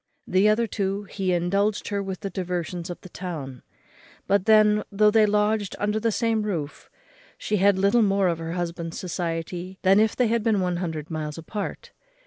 [0.25, 3.61] The other two he indulged her with the diversions of the town;
[4.25, 6.89] but then, though they lodged under the same roof,
[7.37, 11.11] she had little more of her husband's society than if they had been one hundred
[11.11, 11.91] miles apart.